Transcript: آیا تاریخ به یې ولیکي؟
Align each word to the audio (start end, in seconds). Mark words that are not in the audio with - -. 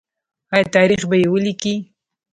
آیا 0.53 0.65
تاریخ 0.75 1.01
به 1.09 1.15
یې 1.21 1.27
ولیکي؟ 1.33 1.75